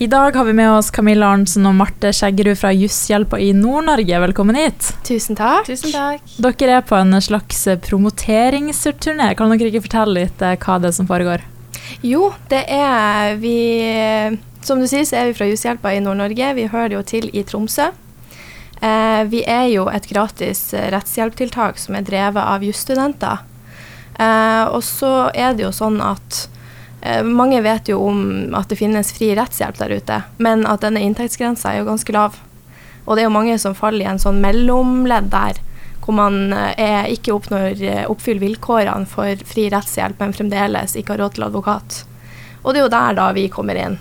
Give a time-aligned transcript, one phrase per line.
[0.00, 4.20] I dag har vi med oss Camilla Arntzen og Marte Skjeggerud fra Jusshjelpa i Nord-Norge.
[4.22, 4.86] Velkommen hit.
[5.04, 5.66] Tusen takk.
[5.68, 6.22] Tusen takk.
[6.40, 9.26] Dere er på en slags promoteringsturné.
[9.36, 11.44] Kan dere ikke fortelle litt eh, hva det er som foregår?
[12.00, 13.58] Jo, det er vi
[14.64, 16.48] Som du sier, så er vi fra Jusshjelpa i Nord-Norge.
[16.56, 17.90] Vi hører jo til i Tromsø.
[18.80, 20.62] Eh, vi er jo et gratis
[20.96, 23.44] rettshjelptiltak som er drevet av jusstudenter.
[24.16, 26.59] Eh, og så er det jo sånn at Eh,
[27.24, 31.72] mange vet jo om at det finnes fri rettshjelp der ute, men at denne inntektsgrensa
[31.72, 32.36] er jo ganske lav.
[33.06, 35.60] Og det er jo mange som faller i en sånn mellomledd der,
[36.04, 41.14] hvor man eh, er, ikke oppnår eh, oppfyller vilkårene for fri rettshjelp, men fremdeles ikke
[41.14, 42.04] har råd til advokat.
[42.62, 43.98] Og det er jo der da vi kommer inn,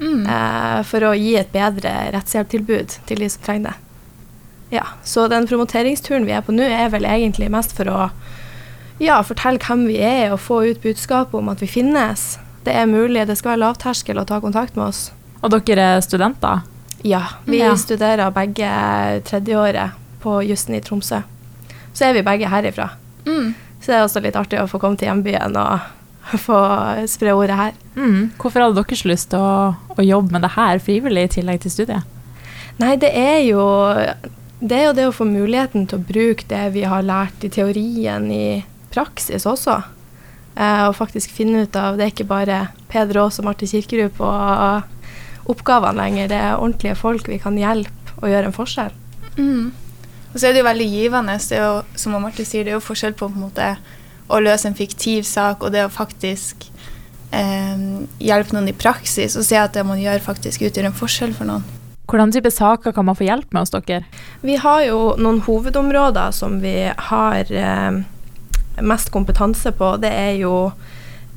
[0.00, 0.22] mm.
[0.22, 3.76] eh, for å gi et bedre rettshjelptilbud til de som trenger det.
[4.76, 8.00] Ja, Så den promoteringsturen vi er på nå, er vel egentlig mest for å
[9.02, 12.36] ja, fortelle hvem vi er og få ut budskapet om at vi finnes.
[12.64, 13.26] Det er mulig.
[13.28, 15.10] Det skal være lavterskel å ta kontakt med oss.
[15.44, 16.64] Og dere er studenter?
[17.06, 17.74] Ja, vi ja.
[17.78, 18.70] studerer begge
[19.28, 21.20] tredjeåret på jussen i Tromsø.
[21.92, 22.90] Så er vi begge herifra.
[23.26, 23.52] Mm.
[23.80, 25.84] Så det er også litt artig å få komme til hjembyen og
[26.46, 26.60] få
[27.10, 27.76] spre ordet her.
[27.94, 28.32] Mm.
[28.40, 31.62] Hvorfor hadde dere så lyst til å, å, jobbe med det her frivillig i tillegg
[31.62, 32.14] til studiet?
[32.80, 33.62] Nei, det er jo
[34.58, 37.52] det er jo det å få muligheten til å bruke det vi har lært i
[37.52, 38.64] teorien i
[38.96, 39.78] praksis også.
[40.56, 44.14] Eh, og faktisk finne ut av Det er ikke bare Peder Aas og Marte Kirkerud
[44.16, 44.28] på
[45.52, 46.30] oppgavene lenger.
[46.32, 48.94] Det er ordentlige folk vi kan hjelpe og gjøre en forskjell.
[49.36, 49.68] Mm.
[50.32, 51.36] Og så er det jo veldig givende.
[51.40, 53.76] Det er jo, som Marte sier, det er jo forskjell på, på måte,
[54.26, 56.66] å løse en fiktiv sak og det å faktisk
[57.30, 57.84] eh,
[58.18, 61.48] hjelpe noen i praksis og se at det man gjør, faktisk utgjør en forskjell for
[61.48, 61.66] noen.
[62.06, 64.04] Hvordan type saker kan man få hjelp med hos dere?
[64.46, 66.76] Vi har jo noen hovedområder som vi
[67.08, 68.02] har eh,
[68.82, 70.72] mest kompetanse på, det er jo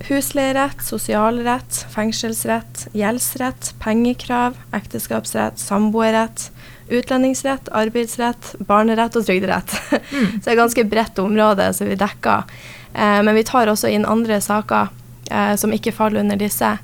[0.07, 6.49] husleierett, sosialrett, fengselsrett, gjeldsrett, pengekrav, ekteskapsrett, samboerrett,
[6.89, 9.75] utlendingsrett, arbeidsrett, barnerett og trygderett.
[9.91, 10.27] Mm.
[10.39, 12.47] så det er et ganske bredt område som vi dekker.
[12.93, 14.89] Eh, men vi tar også inn andre saker
[15.29, 16.77] eh, som ikke faller under disse.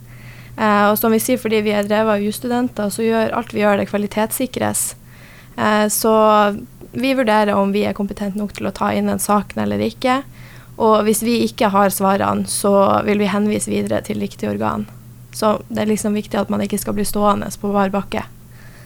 [0.57, 3.63] Eh, og som vi sier, fordi vi er drevet av jusstudenter, så gjør alt vi
[3.63, 4.87] gjør, det kvalitetssikres.
[5.55, 6.16] Eh, så
[6.95, 10.22] vi vurderer om vi er kompetente nok til å ta inn den saken eller ikke.
[10.75, 14.85] Og hvis vi ikke har svarene, så vil vi henvise videre til riktig organ.
[15.35, 18.25] Så det er liksom viktig at man ikke skal bli stående på bar bakke.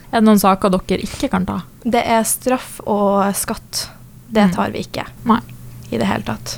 [0.10, 1.60] Er det noen saker dere ikke kan ta?
[1.86, 3.88] Det er straff og skatt.
[4.30, 4.56] Det mm.
[4.56, 5.42] tar vi ikke Nei.
[5.90, 6.58] i det hele tatt.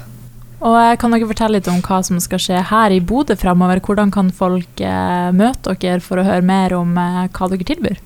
[0.62, 3.82] Og eh, Kan dere fortelle litt om hva som skal skje her i Bodø framover?
[3.84, 8.00] Hvordan kan folk eh, møte dere for å høre mer om eh, hva dere tilbyr?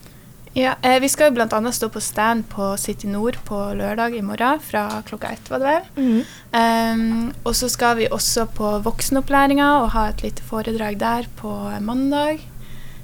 [0.55, 1.71] Ja, eh, Vi skal jo bl.a.
[1.71, 5.67] stå på stand på City Nord på lørdag i morgen fra klokka ett, var det
[5.67, 5.89] vel.
[5.99, 6.21] Mm.
[6.55, 11.51] Um, og så skal vi også på voksenopplæringa og ha et lite foredrag der på
[11.83, 12.39] mandag.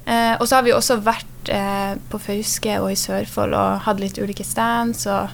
[0.06, 4.00] Uh, og så har vi også vært uh, på Fauske og i Sørfold og hatt
[4.00, 5.28] litt ulike stands og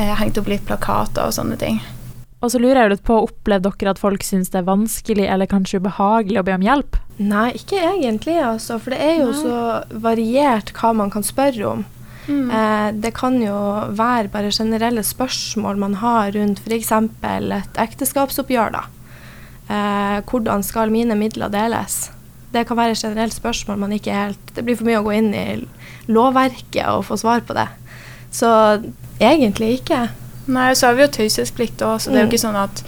[0.00, 1.82] uh, hengt opp litt plakater og sånne ting.
[2.44, 5.48] Og så lurer jeg litt på, Opplevde dere at folk syns det er vanskelig eller
[5.48, 6.98] kanskje ubehagelig å be om hjelp?
[7.16, 8.76] Nei, ikke egentlig, altså.
[8.82, 9.40] For det er jo Nei.
[9.40, 11.84] så variert hva man kan spørre om.
[12.26, 12.48] Mm.
[12.50, 13.56] Eh, det kan jo
[13.96, 16.92] være bare generelle spørsmål man har rundt f.eks.
[16.92, 18.76] et ekteskapsoppgjør.
[18.76, 18.84] da.
[19.68, 22.10] Eh, hvordan skal mine midler deles?
[22.52, 25.14] Det kan være et generelt spørsmål man ikke helt Det blir for mye å gå
[25.16, 25.46] inn i
[26.06, 27.66] lovverket og få svar på det.
[28.34, 28.50] Så
[29.22, 30.08] egentlig ikke.
[30.46, 32.32] Nei, så har vi jo taushetsplikt òg, så det er jo mm.
[32.34, 32.82] ikke sånn at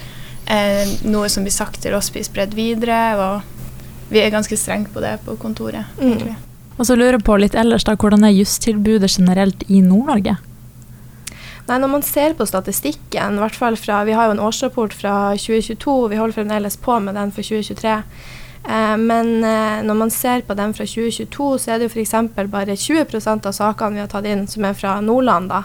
[0.53, 2.99] eh, noe som blir sagt til oss, blir spredd videre.
[3.17, 5.89] Og vi er ganske strenge på det på kontoret.
[6.01, 6.37] Mm.
[6.77, 10.37] Og så lurer jeg på litt ellers, da, hvordan er justilbudet generelt i Nord-Norge?
[11.67, 14.95] Nei, Når man ser på statistikken, i hvert fall fra, vi har jo en årsrapport
[14.95, 17.97] fra 2022, vi holder fremdeles på med den for 2023.
[18.69, 22.15] Eh, men eh, når man ser på den fra 2022, så er det jo f.eks.
[22.53, 25.51] bare 20% av sakene vi har tatt inn som er fra Nordland.
[25.51, 25.65] da.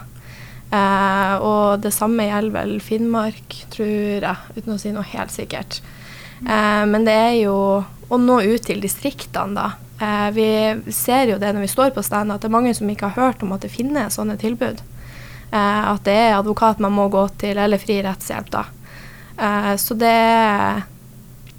[0.71, 5.81] Eh, og det samme gjelder vel Finnmark, tror jeg, uten å si noe helt sikkert.
[6.45, 7.57] Eh, men det er jo
[8.11, 9.67] å nå ut til distriktene, da.
[10.01, 10.47] Eh, vi
[10.95, 13.27] ser jo det når vi står på stand, at det er mange som ikke har
[13.27, 14.79] hørt om at det finnes sånne tilbud.
[15.51, 18.65] Eh, at det er advokat man må gå til, eller fri rettshjelp, da.
[19.35, 20.15] Eh, så det,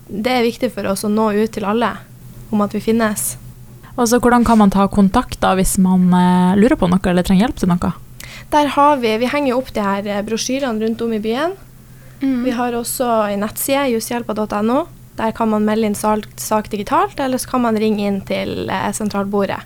[0.09, 1.93] det er viktig for oss å nå ut til alle
[2.53, 3.35] om at vi finnes.
[3.93, 7.47] Altså, Hvordan kan man ta kontakt da hvis man eh, lurer på noe eller trenger
[7.47, 7.93] hjelp til noe?
[8.53, 11.55] Der har vi Vi henger opp de her eh, brosjyrene rundt om i byen.
[12.23, 12.43] Mm.
[12.45, 14.83] Vi har også en nettside, jusshjelpa.no.
[15.17, 18.69] Der kan man melde inn sak, sak, digitalt, eller så kan man ringe inn til
[18.71, 19.61] eh, sentralbordet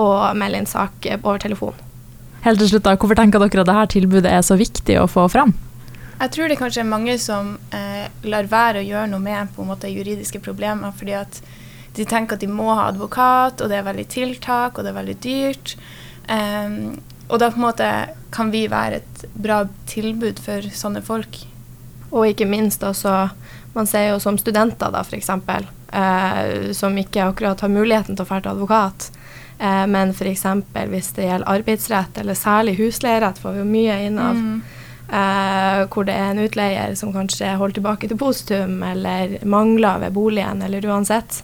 [0.00, 1.74] og melde inn sak eh, over telefon.
[2.44, 5.26] Helt til slutt, da, Hvorfor tenker dere at dette tilbudet er så viktig å få
[5.32, 5.52] fram?
[6.20, 9.64] Jeg tror det kanskje er mange som eh, lar være å gjøre noe med på
[9.64, 11.40] en måte juridiske problemer, fordi at
[11.96, 14.98] de tenker at de må ha advokat, og det er veldig tiltak, og det er
[15.00, 15.72] veldig dyrt.
[16.30, 17.00] Um,
[17.30, 17.88] og da på en måte
[18.34, 21.40] kan vi være et bra tilbud for sånne folk.
[22.10, 23.14] Og ikke minst også,
[23.74, 28.28] man ser jo som studenter da f.eks., eh, som ikke akkurat har muligheten til å
[28.28, 29.10] dra til advokat.
[29.58, 30.46] Eh, men f.eks.
[30.90, 34.38] hvis det gjelder arbeidsrett, eller særlig husleierett, får vi jo mye inn av.
[34.38, 34.60] Mm.
[35.10, 40.14] Eh, hvor det er en utleier som kanskje holder tilbake til positum, eller mangler ved
[40.14, 41.42] boligen, eller uansett.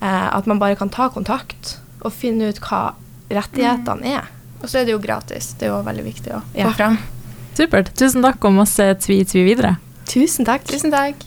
[0.00, 2.94] Eh, at man bare kan ta kontakt og finne ut hva
[3.32, 4.14] rettighetene mm.
[4.18, 4.33] er.
[4.64, 5.52] Og så er det jo gratis.
[5.60, 6.72] Det er jo veldig viktig å få ja.
[6.72, 6.96] fram.
[7.54, 7.92] Supert.
[8.00, 9.76] Tusen takk og masse tvi-tvi videre.
[10.10, 10.64] Tusen takk.
[10.70, 11.20] Tusen takk.